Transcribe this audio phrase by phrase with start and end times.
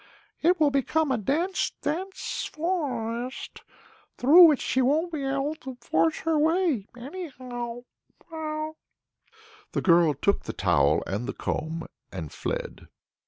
[0.41, 3.61] It will become a dense, dense forest;
[4.17, 7.83] through that she won't be able to force her way anyhow."
[8.31, 12.87] The girl took the towel and the comb and fled.